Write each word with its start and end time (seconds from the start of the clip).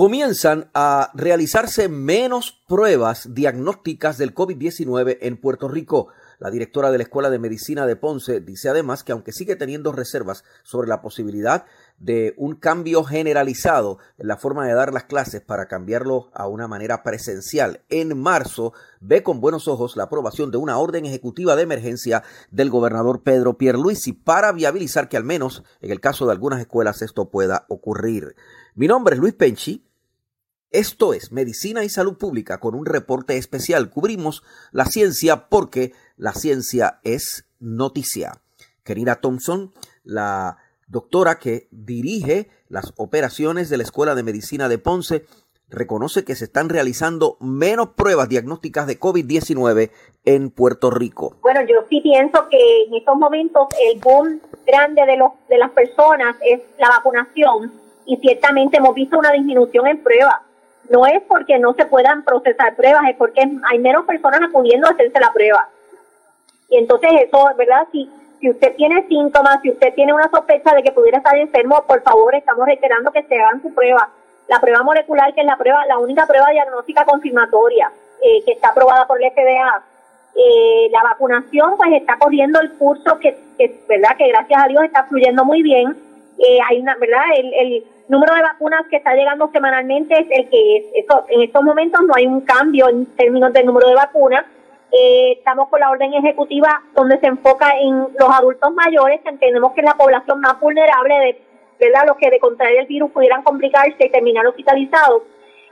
Comienzan 0.00 0.70
a 0.72 1.10
realizarse 1.12 1.90
menos 1.90 2.62
pruebas 2.66 3.34
diagnósticas 3.34 4.16
del 4.16 4.34
COVID-19 4.34 5.18
en 5.20 5.36
Puerto 5.36 5.68
Rico. 5.68 6.08
La 6.38 6.50
directora 6.50 6.90
de 6.90 6.96
la 6.96 7.02
Escuela 7.02 7.28
de 7.28 7.38
Medicina 7.38 7.84
de 7.84 7.96
Ponce 7.96 8.40
dice 8.40 8.70
además 8.70 9.04
que 9.04 9.12
aunque 9.12 9.32
sigue 9.32 9.56
teniendo 9.56 9.92
reservas 9.92 10.42
sobre 10.62 10.88
la 10.88 11.02
posibilidad 11.02 11.66
de 11.98 12.32
un 12.38 12.54
cambio 12.54 13.04
generalizado 13.04 13.98
en 14.16 14.28
la 14.28 14.38
forma 14.38 14.66
de 14.66 14.72
dar 14.72 14.94
las 14.94 15.04
clases 15.04 15.42
para 15.42 15.68
cambiarlo 15.68 16.30
a 16.32 16.46
una 16.48 16.66
manera 16.66 17.02
presencial 17.02 17.82
en 17.90 18.18
marzo, 18.18 18.72
ve 19.00 19.22
con 19.22 19.42
buenos 19.42 19.68
ojos 19.68 19.98
la 19.98 20.04
aprobación 20.04 20.50
de 20.50 20.56
una 20.56 20.78
orden 20.78 21.04
ejecutiva 21.04 21.56
de 21.56 21.64
emergencia 21.64 22.22
del 22.50 22.70
gobernador 22.70 23.22
Pedro 23.22 23.58
Pierluisi 23.58 24.14
para 24.14 24.50
viabilizar 24.52 25.10
que 25.10 25.18
al 25.18 25.24
menos 25.24 25.62
en 25.82 25.90
el 25.90 26.00
caso 26.00 26.24
de 26.24 26.32
algunas 26.32 26.58
escuelas 26.58 27.02
esto 27.02 27.28
pueda 27.28 27.66
ocurrir. 27.68 28.34
Mi 28.74 28.86
nombre 28.86 29.14
es 29.14 29.20
Luis 29.20 29.34
Penchi 29.34 29.89
esto 30.72 31.14
es 31.14 31.32
Medicina 31.32 31.82
y 31.82 31.88
Salud 31.88 32.16
Pública 32.16 32.60
con 32.60 32.74
un 32.74 32.86
reporte 32.86 33.36
especial. 33.36 33.90
Cubrimos 33.90 34.44
la 34.70 34.84
ciencia 34.84 35.48
porque 35.48 35.92
la 36.16 36.32
ciencia 36.32 37.00
es 37.02 37.46
noticia. 37.58 38.40
Querida 38.84 39.16
Thompson, 39.16 39.72
la 40.04 40.58
doctora 40.86 41.38
que 41.38 41.68
dirige 41.70 42.50
las 42.68 42.92
operaciones 42.96 43.68
de 43.68 43.78
la 43.78 43.82
Escuela 43.82 44.14
de 44.14 44.22
Medicina 44.22 44.68
de 44.68 44.78
Ponce, 44.78 45.26
reconoce 45.68 46.24
que 46.24 46.34
se 46.34 46.44
están 46.44 46.68
realizando 46.68 47.36
menos 47.40 47.90
pruebas 47.90 48.28
diagnósticas 48.28 48.86
de 48.86 48.98
COVID-19 48.98 49.90
en 50.24 50.50
Puerto 50.50 50.90
Rico. 50.90 51.36
Bueno, 51.42 51.60
yo 51.62 51.84
sí 51.88 52.00
pienso 52.00 52.48
que 52.48 52.84
en 52.84 52.94
estos 52.94 53.16
momentos 53.16 53.68
el 53.80 54.00
boom 54.00 54.40
grande 54.66 55.04
de, 55.06 55.16
los, 55.16 55.32
de 55.48 55.58
las 55.58 55.70
personas 55.70 56.36
es 56.44 56.60
la 56.78 56.88
vacunación 56.90 57.72
y 58.06 58.16
ciertamente 58.16 58.78
hemos 58.78 58.94
visto 58.94 59.18
una 59.18 59.32
disminución 59.32 59.86
en 59.86 60.02
pruebas 60.02 60.49
no 60.90 61.06
es 61.06 61.22
porque 61.22 61.58
no 61.58 61.72
se 61.74 61.86
puedan 61.86 62.24
procesar 62.24 62.74
pruebas, 62.74 63.08
es 63.08 63.16
porque 63.16 63.48
hay 63.70 63.78
menos 63.78 64.04
personas 64.04 64.42
acudiendo 64.42 64.88
a 64.88 64.90
hacerse 64.90 65.20
la 65.20 65.32
prueba. 65.32 65.68
Y 66.68 66.78
entonces 66.78 67.10
eso, 67.26 67.48
¿verdad? 67.56 67.86
Si, 67.92 68.10
si 68.40 68.50
usted 68.50 68.74
tiene 68.74 69.06
síntomas, 69.06 69.60
si 69.62 69.70
usted 69.70 69.94
tiene 69.94 70.12
una 70.12 70.28
sospecha 70.28 70.74
de 70.74 70.82
que 70.82 70.90
pudiera 70.90 71.18
estar 71.18 71.36
enfermo, 71.36 71.84
por 71.86 72.02
favor, 72.02 72.34
estamos 72.34 72.66
reiterando 72.66 73.12
que 73.12 73.22
se 73.22 73.38
hagan 73.38 73.62
su 73.62 73.72
prueba. 73.72 74.10
La 74.48 74.60
prueba 74.60 74.82
molecular, 74.82 75.32
que 75.32 75.42
es 75.42 75.46
la 75.46 75.56
prueba, 75.56 75.86
la 75.86 75.98
única 75.98 76.26
prueba 76.26 76.50
diagnóstica 76.50 77.04
confirmatoria 77.04 77.92
eh, 78.20 78.42
que 78.44 78.52
está 78.52 78.70
aprobada 78.70 79.06
por 79.06 79.22
el 79.22 79.30
FDA. 79.30 79.82
Eh, 80.34 80.88
la 80.90 81.02
vacunación, 81.04 81.76
pues 81.76 81.92
está 81.92 82.18
corriendo 82.18 82.60
el 82.60 82.72
curso 82.72 83.18
que, 83.20 83.38
que, 83.58 83.80
¿verdad? 83.88 84.16
Que 84.16 84.28
gracias 84.28 84.64
a 84.64 84.66
Dios 84.66 84.82
está 84.84 85.04
fluyendo 85.04 85.44
muy 85.44 85.62
bien. 85.62 85.96
Eh, 86.38 86.58
hay 86.68 86.80
una, 86.80 86.96
¿verdad? 86.96 87.24
El, 87.36 87.54
el 87.54 87.84
número 88.10 88.34
de 88.34 88.42
vacunas 88.42 88.82
que 88.90 88.96
está 88.96 89.14
llegando 89.14 89.50
semanalmente 89.52 90.14
es 90.14 90.26
el 90.30 90.50
que 90.50 90.76
es. 90.76 90.84
Eso, 91.04 91.24
en 91.28 91.42
estos 91.42 91.62
momentos 91.62 92.00
no 92.02 92.14
hay 92.14 92.26
un 92.26 92.40
cambio 92.40 92.88
en 92.88 93.06
términos 93.16 93.52
del 93.52 93.66
número 93.66 93.88
de 93.88 93.94
vacunas. 93.94 94.44
Eh, 94.92 95.32
estamos 95.38 95.68
con 95.68 95.78
la 95.78 95.90
orden 95.90 96.12
ejecutiva 96.12 96.82
donde 96.94 97.18
se 97.20 97.26
enfoca 97.28 97.70
en 97.78 98.08
los 98.18 98.28
adultos 98.28 98.72
mayores, 98.74 99.20
que 99.20 99.28
entendemos 99.28 99.72
que 99.72 99.80
es 99.82 99.86
la 99.86 99.94
población 99.94 100.40
más 100.40 100.58
vulnerable 100.58 101.14
de 101.14 101.86
¿verdad? 101.86 102.08
los 102.08 102.16
que 102.16 102.30
de 102.30 102.40
contraer 102.40 102.80
el 102.80 102.86
virus 102.86 103.10
pudieran 103.12 103.42
complicarse 103.42 103.94
y 103.98 104.10
terminar 104.10 104.46
hospitalizados. 104.46 105.22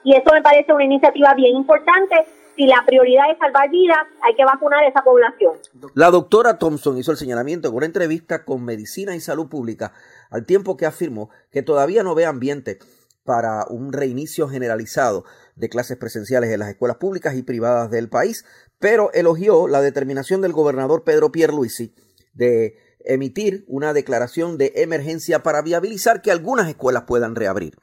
Y 0.04 0.14
eso 0.14 0.32
me 0.32 0.40
parece 0.40 0.72
una 0.72 0.84
iniciativa 0.84 1.34
bien 1.34 1.56
importante. 1.56 2.24
Si 2.58 2.66
la 2.66 2.82
prioridad 2.84 3.30
es 3.30 3.38
salvar 3.38 3.70
vidas, 3.70 3.98
hay 4.20 4.34
que 4.34 4.44
vacunar 4.44 4.82
a 4.82 4.88
esa 4.88 5.00
población. 5.02 5.52
La 5.94 6.10
doctora 6.10 6.58
Thompson 6.58 6.98
hizo 6.98 7.12
el 7.12 7.16
señalamiento 7.16 7.68
en 7.68 7.74
una 7.76 7.86
entrevista 7.86 8.44
con 8.44 8.64
Medicina 8.64 9.14
y 9.14 9.20
Salud 9.20 9.48
Pública 9.48 9.92
al 10.28 10.44
tiempo 10.44 10.76
que 10.76 10.84
afirmó 10.84 11.30
que 11.52 11.62
todavía 11.62 12.02
no 12.02 12.16
ve 12.16 12.26
ambiente 12.26 12.80
para 13.22 13.64
un 13.70 13.92
reinicio 13.92 14.48
generalizado 14.48 15.22
de 15.54 15.68
clases 15.68 15.98
presenciales 15.98 16.50
en 16.50 16.58
las 16.58 16.70
escuelas 16.70 16.96
públicas 16.96 17.36
y 17.36 17.44
privadas 17.44 17.92
del 17.92 18.08
país, 18.08 18.44
pero 18.80 19.12
elogió 19.12 19.68
la 19.68 19.80
determinación 19.80 20.40
del 20.40 20.52
gobernador 20.52 21.04
Pedro 21.04 21.30
Pierluisi 21.30 21.94
de 22.34 22.74
emitir 23.04 23.66
una 23.68 23.92
declaración 23.92 24.58
de 24.58 24.72
emergencia 24.74 25.44
para 25.44 25.62
viabilizar 25.62 26.22
que 26.22 26.32
algunas 26.32 26.68
escuelas 26.68 27.04
puedan 27.04 27.36
reabrir. 27.36 27.76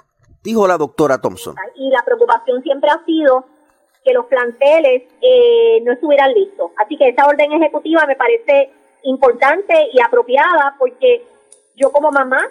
Dijo 0.43 0.67
la 0.67 0.77
doctora 0.77 1.21
Thompson. 1.21 1.55
Y 1.75 1.89
la 1.91 2.03
preocupación 2.03 2.61
siempre 2.61 2.89
ha 2.89 3.01
sido 3.05 3.54
que 4.05 4.13
los 4.13 4.27
planteles 4.27 5.03
eh, 5.21 5.81
no 5.83 5.91
estuvieran 5.91 6.31
listos. 6.33 6.71
Así 6.77 6.95
que 6.95 7.09
esa 7.09 7.25
orden 7.25 7.51
ejecutiva 7.51 8.05
me 8.05 8.15
parece 8.15 8.69
importante 9.03 9.89
y 9.91 9.99
apropiada 9.99 10.75
porque 10.77 11.23
yo 11.75 11.91
como 11.91 12.11
mamá, 12.11 12.47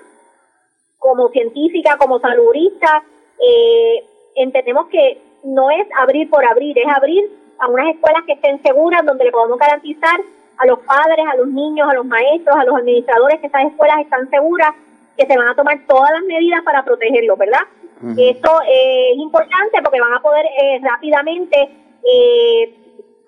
como 0.99 1.29
científica, 1.29 1.97
como 1.97 2.19
saludista, 2.19 3.03
eh, 3.39 4.05
entendemos 4.35 4.89
que 4.89 5.23
no 5.45 5.71
es 5.71 5.87
abrir 5.97 6.29
por 6.29 6.45
abrir, 6.45 6.77
es 6.79 6.89
abrir 6.89 7.31
a 7.59 7.69
unas 7.69 7.95
escuelas 7.95 8.23
que 8.27 8.33
estén 8.33 8.61
seguras, 8.63 9.05
donde 9.05 9.25
le 9.25 9.33
podamos 9.33 9.59
garantizar 9.59 10.21
a 10.57 10.67
los 10.67 10.81
padres, 10.81 11.25
a 11.31 11.37
los 11.37 11.49
niños, 11.49 11.89
a 11.89 11.95
los 11.95 12.07
maestros, 12.07 12.57
a 12.57 12.65
los 12.65 12.77
administradores 12.77 13.41
que 13.41 13.47
esas 13.47 13.65
escuelas 13.67 14.01
están 14.01 14.29
seguras, 14.31 14.75
que 15.17 15.27
se 15.27 15.37
van 15.37 15.49
a 15.49 15.55
tomar 15.55 15.79
todas 15.87 16.11
las 16.11 16.23
medidas 16.23 16.63
para 16.63 16.85
protegerlos, 16.85 17.39
¿verdad? 17.39 17.63
Esto 18.19 18.61
es 18.69 19.17
importante 19.17 19.81
porque 19.83 20.01
van 20.01 20.13
a 20.13 20.21
poder 20.21 20.45
eh, 20.45 20.79
rápidamente 20.83 21.71
eh, 22.05 22.75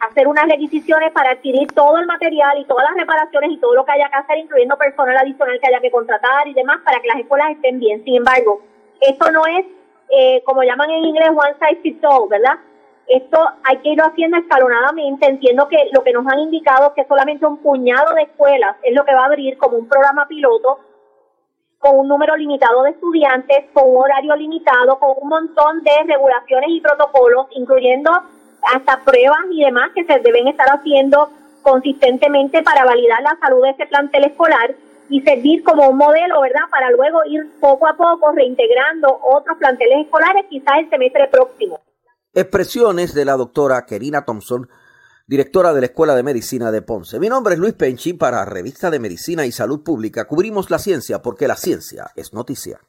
hacer 0.01 0.29
unas 0.29 0.47
requisiciones 0.49 1.13
para 1.13 1.31
adquirir 1.31 1.69
todo 1.73 1.97
el 1.99 2.07
material 2.07 2.59
y 2.59 2.65
todas 2.67 2.85
las 2.91 2.97
reparaciones 2.97 3.53
y 3.53 3.57
todo 3.59 3.75
lo 3.75 3.85
que 3.85 3.93
haya 3.93 4.11
que 4.11 4.17
hacer, 4.17 4.39
incluyendo 4.39 4.77
personal 4.77 5.17
adicional 5.17 5.59
que 5.61 5.69
haya 5.69 5.81
que 5.81 5.91
contratar 5.91 6.47
y 6.49 6.53
demás, 6.53 6.79
para 6.85 7.01
que 7.01 7.09
las 7.09 7.19
escuelas 7.19 7.53
estén 7.53 7.81
bien. 7.81 8.05
Sin 8.05 8.17
embargo, 8.17 8.61
esto 9.01 9.31
no 9.31 9.47
es, 9.47 9.65
eh, 10.11 10.43
como 10.45 10.63
llaman 10.63 10.91
en 10.91 11.05
inglés, 11.05 11.31
one 11.31 11.55
size 11.59 11.81
fits 11.81 12.05
all, 12.05 12.29
¿verdad? 12.29 12.59
Esto 13.07 13.39
hay 13.65 13.79
que 13.79 13.91
irlo 13.91 14.05
haciendo 14.05 14.37
escalonadamente. 14.37 15.27
Entiendo 15.27 15.69
que 15.69 15.89
lo 15.93 16.03
que 16.03 16.13
nos 16.13 16.27
han 16.27 16.41
indicado 16.41 16.89
es 16.89 16.93
que 16.95 17.09
solamente 17.09 17.47
un 17.47 17.59
puñado 17.59 18.13
de 18.15 18.23
escuelas 18.23 18.77
es 18.83 18.95
lo 18.95 19.05
que 19.05 19.15
va 19.15 19.23
a 19.23 19.27
abrir 19.27 19.57
como 19.59 19.79
un 19.79 19.89
programa 19.89 20.27
piloto 20.27 20.81
con 21.87 22.01
un 22.01 22.09
número 22.09 22.37
limitado 22.37 22.83
de 22.83 22.91
estudiantes, 22.91 23.67
con 23.73 23.89
un 23.89 24.03
horario 24.03 24.35
limitado, 24.35 24.99
con 24.99 25.15
un 25.23 25.29
montón 25.29 25.85
de 25.85 25.93
regulaciones 26.09 26.71
y 26.71 26.81
protocolos, 26.81 27.47
incluyendo 27.53 28.11
hasta 28.75 29.05
pruebas 29.05 29.39
y 29.53 29.65
demás 29.65 29.91
que 29.95 30.05
se 30.05 30.19
deben 30.19 30.49
estar 30.49 30.67
haciendo 30.69 31.31
consistentemente 31.63 32.63
para 32.65 32.85
validar 32.85 33.23
la 33.23 33.39
salud 33.41 33.63
de 33.63 33.71
ese 33.71 33.87
plantel 33.87 34.25
escolar 34.25 34.75
y 35.09 35.21
servir 35.21 35.63
como 35.63 35.89
un 35.89 35.97
modelo, 35.97 36.41
¿verdad? 36.41 36.63
Para 36.71 36.91
luego 36.91 37.21
ir 37.27 37.49
poco 37.61 37.87
a 37.87 37.95
poco 37.95 38.33
reintegrando 38.33 39.21
otros 39.23 39.57
planteles 39.59 40.07
escolares, 40.07 40.47
quizás 40.51 40.79
el 40.79 40.91
semestre 40.91 41.29
próximo. 41.29 41.81
Expresiones 42.35 43.15
de 43.15 43.25
la 43.25 43.37
doctora 43.37 43.87
Kerina 43.87 44.25
Thompson, 44.25 44.69
directora 45.29 45.75
de 45.75 45.81
la 45.81 45.87
Escuela 45.87 46.15
de 46.15 46.23
Medicina 46.23 46.71
de 46.71 46.83
Ponce. 46.83 47.19
Mi 47.19 47.29
nombre 47.29 47.55
es 47.55 47.61
Luis 47.61 47.75
Penchi 47.75 48.13
para 48.13 48.45
Revista 48.45 48.91
de 48.91 49.01
Medicina 49.01 49.45
y 49.45 49.51
Salud 49.51 49.83
Pública. 49.83 50.27
Cubrimos 50.27 50.71
la 50.71 50.79
ciencia 50.79 51.21
porque 51.21 51.49
la 51.49 51.57
ciencia 51.57 52.13
es 52.15 52.33
noticia. 52.33 52.81